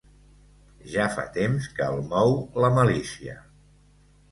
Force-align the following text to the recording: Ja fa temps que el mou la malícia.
Ja 0.93 1.05
fa 1.17 1.25
temps 1.35 1.67
que 1.81 1.91
el 1.97 2.03
mou 2.15 2.35
la 2.65 2.73
malícia. 2.81 3.39